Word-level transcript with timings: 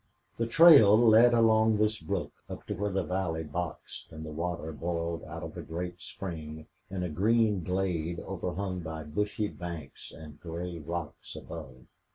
The 0.37 0.47
trail 0.47 0.97
led 0.97 1.31
along 1.35 1.77
this 1.77 1.99
brook 1.99 2.31
up 2.49 2.65
to 2.65 2.73
where 2.73 2.89
the 2.89 3.03
valley 3.03 3.43
boxed 3.43 4.11
and 4.11 4.25
the 4.25 4.31
water 4.31 4.71
boiled 4.71 5.23
out 5.25 5.43
of 5.43 5.55
a 5.55 5.61
great 5.61 6.01
spring 6.01 6.65
in 6.89 7.03
a 7.03 7.09
green 7.11 7.63
glade 7.63 8.19
overhung 8.21 8.79
by 8.79 9.03
bushy 9.03 9.47
banks 9.49 10.11
and 10.11 10.39
gray 10.41 10.79
rocks 10.79 11.35
above. 11.35 11.85